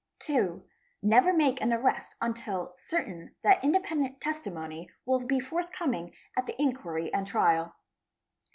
2. 0.21 0.65
Never 1.03 1.31
make 1.31 1.61
an 1.61 1.71
arrest 1.71 2.15
unless 2.19 2.69
certain 2.87 3.35
that 3.43 3.63
independent 3.63 4.19
testimony 4.19 4.89
will 5.05 5.19
be 5.19 5.39
forthcoming 5.39 6.11
at 6.35 6.47
the 6.47 6.59
inquiry 6.59 7.13
and 7.13 7.27
trial. 7.27 7.75